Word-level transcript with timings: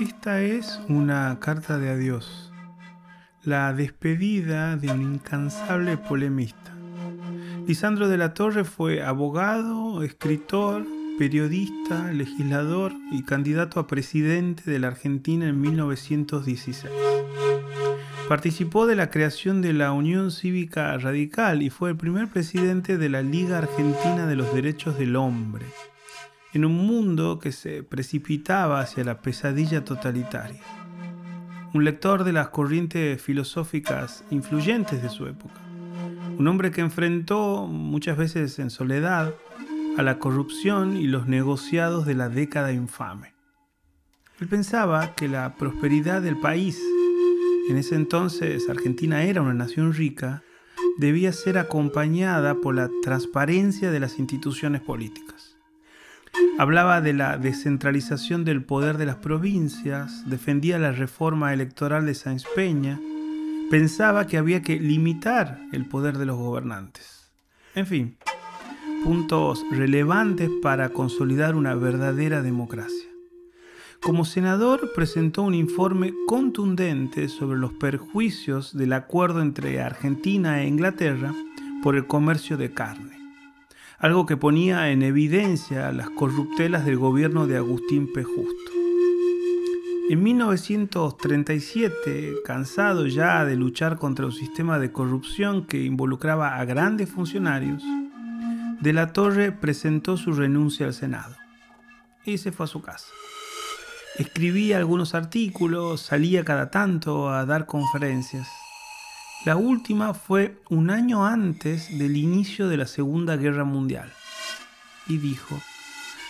Esta 0.00 0.42
es 0.42 0.80
una 0.88 1.38
carta 1.40 1.78
de 1.78 1.90
adiós, 1.90 2.52
la 3.42 3.72
despedida 3.72 4.76
de 4.76 4.90
un 4.90 5.02
incansable 5.02 5.96
polemista. 5.96 6.74
Lisandro 7.66 8.08
de 8.08 8.16
la 8.16 8.34
Torre 8.34 8.64
fue 8.64 9.02
abogado, 9.02 10.02
escritor, 10.02 10.84
periodista, 11.18 12.12
legislador 12.12 12.92
y 13.12 13.22
candidato 13.22 13.78
a 13.80 13.86
presidente 13.86 14.70
de 14.70 14.78
la 14.78 14.88
Argentina 14.88 15.46
en 15.46 15.60
1916. 15.60 16.90
Participó 18.28 18.86
de 18.86 18.96
la 18.96 19.10
creación 19.10 19.62
de 19.62 19.74
la 19.74 19.92
Unión 19.92 20.30
Cívica 20.30 20.96
Radical 20.98 21.62
y 21.62 21.70
fue 21.70 21.90
el 21.90 21.96
primer 21.96 22.28
presidente 22.28 22.98
de 22.98 23.08
la 23.08 23.22
Liga 23.22 23.58
Argentina 23.58 24.26
de 24.26 24.36
los 24.36 24.52
Derechos 24.54 24.98
del 24.98 25.16
Hombre, 25.16 25.66
en 26.54 26.64
un 26.64 26.74
mundo 26.74 27.38
que 27.38 27.52
se 27.52 27.82
precipitaba 27.82 28.80
hacia 28.80 29.04
la 29.04 29.20
pesadilla 29.20 29.84
totalitaria. 29.84 30.62
Un 31.72 31.84
lector 31.84 32.24
de 32.24 32.32
las 32.32 32.48
corrientes 32.48 33.20
filosóficas 33.20 34.24
influyentes 34.30 35.02
de 35.02 35.10
su 35.10 35.26
época. 35.26 35.60
Un 36.38 36.46
hombre 36.48 36.70
que 36.70 36.80
enfrentó, 36.80 37.66
muchas 37.66 38.16
veces 38.16 38.58
en 38.58 38.70
soledad, 38.70 39.34
a 39.98 40.02
la 40.02 40.18
corrupción 40.18 40.96
y 40.96 41.06
los 41.06 41.26
negociados 41.26 42.06
de 42.06 42.14
la 42.14 42.28
década 42.28 42.72
infame. 42.72 43.34
Él 44.40 44.48
pensaba 44.48 45.14
que 45.14 45.28
la 45.28 45.54
prosperidad 45.56 46.22
del 46.22 46.38
país 46.38 46.80
en 47.68 47.78
ese 47.78 47.94
entonces 47.94 48.68
Argentina 48.68 49.22
era 49.22 49.40
una 49.40 49.54
nación 49.54 49.94
rica, 49.94 50.42
debía 50.98 51.32
ser 51.32 51.56
acompañada 51.56 52.56
por 52.56 52.74
la 52.74 52.90
transparencia 53.02 53.90
de 53.90 54.00
las 54.00 54.18
instituciones 54.18 54.82
políticas. 54.82 55.33
Hablaba 56.58 57.00
de 57.00 57.12
la 57.12 57.36
descentralización 57.36 58.44
del 58.44 58.64
poder 58.64 58.96
de 58.96 59.06
las 59.06 59.16
provincias, 59.16 60.28
defendía 60.28 60.78
la 60.78 60.92
reforma 60.92 61.52
electoral 61.52 62.06
de 62.06 62.14
Sáenz 62.14 62.44
Peña, 62.54 63.00
pensaba 63.70 64.26
que 64.26 64.38
había 64.38 64.62
que 64.62 64.78
limitar 64.78 65.60
el 65.72 65.86
poder 65.86 66.16
de 66.18 66.26
los 66.26 66.36
gobernantes. 66.36 67.32
En 67.74 67.86
fin, 67.86 68.16
puntos 69.02 69.64
relevantes 69.70 70.48
para 70.62 70.90
consolidar 70.90 71.56
una 71.56 71.74
verdadera 71.74 72.40
democracia. 72.40 73.08
Como 74.00 74.24
senador 74.24 74.92
presentó 74.94 75.42
un 75.42 75.54
informe 75.54 76.14
contundente 76.26 77.28
sobre 77.28 77.58
los 77.58 77.72
perjuicios 77.72 78.76
del 78.76 78.92
acuerdo 78.92 79.40
entre 79.40 79.80
Argentina 79.80 80.62
e 80.62 80.68
Inglaterra 80.68 81.34
por 81.82 81.96
el 81.96 82.06
comercio 82.06 82.56
de 82.56 82.70
carne, 82.70 83.13
algo 83.98 84.26
que 84.26 84.36
ponía 84.36 84.90
en 84.90 85.02
evidencia 85.02 85.90
las 85.92 86.10
corruptelas 86.10 86.84
del 86.84 86.98
gobierno 86.98 87.46
de 87.46 87.56
Agustín 87.56 88.12
P. 88.12 88.24
Justo. 88.24 88.72
En 90.10 90.22
1937, 90.22 92.34
cansado 92.44 93.06
ya 93.06 93.46
de 93.46 93.56
luchar 93.56 93.96
contra 93.96 94.26
un 94.26 94.32
sistema 94.32 94.78
de 94.78 94.92
corrupción 94.92 95.64
que 95.66 95.82
involucraba 95.82 96.58
a 96.58 96.66
grandes 96.66 97.10
funcionarios, 97.10 97.82
De 98.80 98.92
la 98.92 99.14
Torre 99.14 99.50
presentó 99.50 100.18
su 100.18 100.32
renuncia 100.32 100.84
al 100.84 100.92
Senado 100.92 101.34
y 102.24 102.36
se 102.38 102.52
fue 102.52 102.64
a 102.64 102.66
su 102.66 102.82
casa. 102.82 103.06
Escribía 104.18 104.76
algunos 104.76 105.14
artículos, 105.14 106.02
salía 106.02 106.44
cada 106.44 106.70
tanto 106.70 107.30
a 107.30 107.46
dar 107.46 107.64
conferencias. 107.64 108.46
La 109.44 109.56
última 109.56 110.14
fue 110.14 110.60
un 110.70 110.90
año 110.90 111.26
antes 111.26 111.98
del 111.98 112.16
inicio 112.16 112.68
de 112.68 112.76
la 112.76 112.86
Segunda 112.86 113.36
Guerra 113.36 113.64
Mundial. 113.64 114.12
Y 115.06 115.18
dijo, 115.18 115.60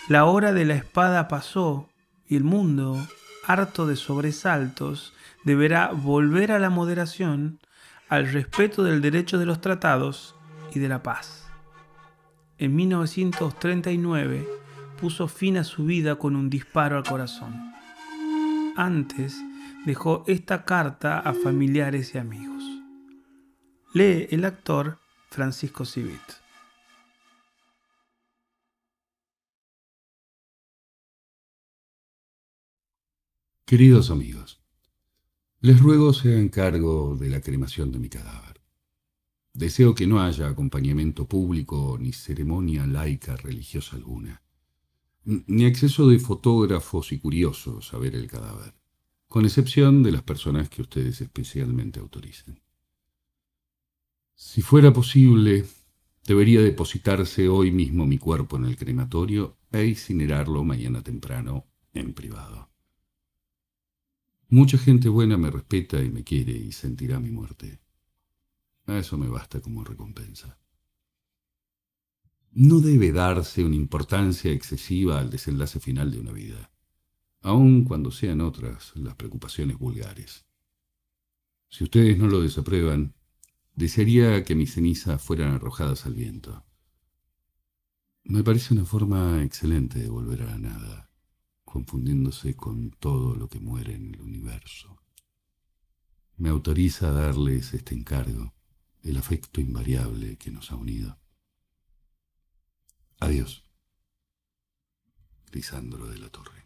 la 0.09 0.25
hora 0.25 0.53
de 0.53 0.65
la 0.65 0.75
espada 0.75 1.27
pasó 1.27 1.89
y 2.27 2.35
el 2.35 2.43
mundo, 2.43 2.97
harto 3.45 3.87
de 3.87 3.95
sobresaltos, 3.95 5.13
deberá 5.43 5.91
volver 5.91 6.51
a 6.51 6.59
la 6.59 6.69
moderación, 6.69 7.59
al 8.09 8.31
respeto 8.31 8.83
del 8.83 9.01
derecho 9.01 9.37
de 9.37 9.45
los 9.45 9.61
tratados 9.61 10.35
y 10.73 10.79
de 10.79 10.89
la 10.89 11.01
paz. 11.01 11.47
En 12.57 12.75
1939 12.75 14.47
puso 14.99 15.27
fin 15.27 15.57
a 15.57 15.63
su 15.63 15.85
vida 15.85 16.15
con 16.15 16.35
un 16.35 16.49
disparo 16.49 16.97
al 16.97 17.03
corazón 17.03 17.75
antes 18.75 19.41
dejó 19.85 20.23
esta 20.27 20.65
carta 20.65 21.19
a 21.19 21.33
familiares 21.33 22.13
y 22.13 22.17
amigos. 22.17 22.74
Lee 23.95 24.27
el 24.29 24.43
actor 24.43 24.99
Francisco 25.29 25.85
Civit. 25.85 26.19
Queridos 33.65 34.09
amigos, 34.09 34.59
les 35.61 35.79
ruego 35.79 36.11
se 36.11 36.33
hagan 36.33 36.49
cargo 36.49 37.15
de 37.15 37.29
la 37.29 37.39
cremación 37.39 37.93
de 37.93 37.99
mi 37.99 38.09
cadáver. 38.09 38.59
Deseo 39.53 39.95
que 39.95 40.07
no 40.07 40.19
haya 40.19 40.49
acompañamiento 40.49 41.25
público 41.25 41.97
ni 41.97 42.11
ceremonia 42.11 42.85
laica 42.85 43.37
religiosa 43.37 43.95
alguna 43.95 44.41
ni 45.23 45.63
acceso 45.63 46.09
de 46.09 46.19
fotógrafos 46.19 47.13
y 47.13 47.19
curiosos 47.19 47.93
a 47.93 47.97
ver 47.97 48.13
el 48.13 48.27
cadáver, 48.27 48.73
con 49.29 49.45
excepción 49.45 50.03
de 50.03 50.11
las 50.11 50.23
personas 50.23 50.67
que 50.67 50.81
ustedes 50.81 51.21
especialmente 51.21 52.01
autoricen. 52.01 52.64
Si 54.37 54.61
fuera 54.61 54.91
posible, 54.91 55.65
debería 56.25 56.61
depositarse 56.61 57.47
hoy 57.47 57.71
mismo 57.71 58.05
mi 58.05 58.17
cuerpo 58.17 58.57
en 58.57 58.65
el 58.65 58.75
crematorio 58.75 59.57
e 59.71 59.85
incinerarlo 59.85 60.61
mañana 60.65 61.01
temprano 61.01 61.65
en 61.93 62.13
privado. 62.13 62.69
Mucha 64.49 64.77
gente 64.77 65.07
buena 65.07 65.37
me 65.37 65.49
respeta 65.49 66.03
y 66.03 66.09
me 66.09 66.25
quiere 66.25 66.51
y 66.51 66.73
sentirá 66.73 67.17
mi 67.19 67.31
muerte. 67.31 67.79
A 68.87 68.97
eso 68.97 69.17
me 69.17 69.29
basta 69.29 69.61
como 69.61 69.85
recompensa. 69.85 70.59
No 72.51 72.81
debe 72.81 73.13
darse 73.13 73.63
una 73.63 73.75
importancia 73.75 74.51
excesiva 74.51 75.19
al 75.19 75.29
desenlace 75.29 75.79
final 75.79 76.11
de 76.11 76.19
una 76.19 76.33
vida, 76.33 76.71
aun 77.41 77.85
cuando 77.85 78.11
sean 78.11 78.41
otras 78.41 78.91
las 78.95 79.15
preocupaciones 79.15 79.77
vulgares. 79.77 80.45
Si 81.69 81.85
ustedes 81.85 82.17
no 82.17 82.27
lo 82.27 82.41
desaprueban, 82.41 83.13
desearía 83.75 84.43
que 84.43 84.55
mis 84.55 84.73
cenizas 84.73 85.21
fueran 85.21 85.53
arrojadas 85.53 86.05
al 86.05 86.13
viento. 86.13 86.65
Me 88.23 88.43
parece 88.43 88.73
una 88.73 88.85
forma 88.85 89.43
excelente 89.43 89.99
de 89.99 90.09
volver 90.09 90.41
a 90.41 90.45
la 90.45 90.57
nada, 90.57 91.11
confundiéndose 91.63 92.55
con 92.55 92.91
todo 92.91 93.35
lo 93.35 93.49
que 93.49 93.59
muere 93.59 93.93
en 93.93 94.15
el 94.15 94.21
universo. 94.21 95.01
Me 96.37 96.49
autoriza 96.49 97.09
a 97.09 97.11
darles 97.11 97.73
este 97.73 97.93
encargo, 97.93 98.53
el 99.03 99.17
afecto 99.17 99.61
invariable 99.61 100.37
que 100.37 100.51
nos 100.51 100.71
ha 100.71 100.75
unido. 100.75 101.19
Adiós. 103.19 103.63
Lisandro 105.51 106.07
de 106.07 106.17
la 106.17 106.29
Torre. 106.29 106.65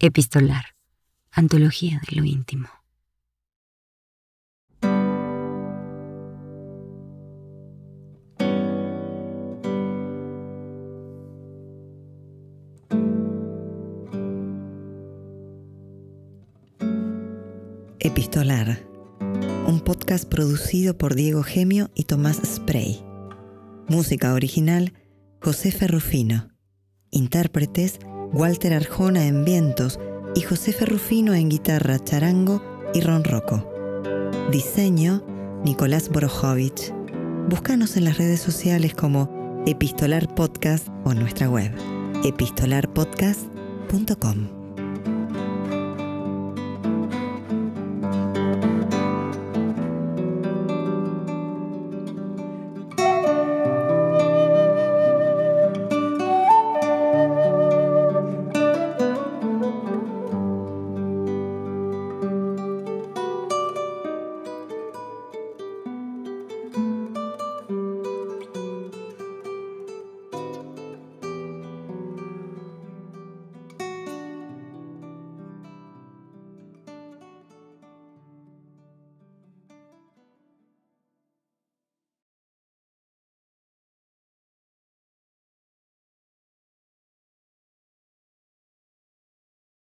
Epistolar. 0.00 0.73
Antología 1.34 2.00
de 2.08 2.16
lo 2.16 2.24
íntimo. 2.24 2.68
Epistolar 17.98 18.94
un 19.66 19.80
podcast 19.80 20.28
producido 20.28 20.98
por 20.98 21.14
Diego 21.14 21.42
Gemio 21.42 21.90
y 21.94 22.04
Tomás 22.04 22.40
Spray. 22.44 23.02
Música 23.88 24.34
original, 24.34 24.92
José 25.40 25.72
Ferrufino. 25.72 26.50
Intérpretes, 27.10 27.98
Walter 28.32 28.74
Arjona 28.74 29.26
en 29.26 29.44
vientos 29.44 29.98
y 30.34 30.42
José 30.42 30.72
Ferrufino 30.72 31.34
en 31.34 31.48
guitarra, 31.48 31.98
charango 31.98 32.62
y 32.92 33.00
ronroco. 33.00 33.70
Diseño, 34.50 35.24
Nicolás 35.64 36.08
Borojovich. 36.08 36.92
Búscanos 37.48 37.96
en 37.96 38.04
las 38.04 38.18
redes 38.18 38.40
sociales 38.40 38.94
como 38.94 39.62
Epistolar 39.66 40.32
Podcast 40.34 40.88
o 41.04 41.14
nuestra 41.14 41.48
web, 41.48 41.72
epistolarpodcast.com. 42.24 44.53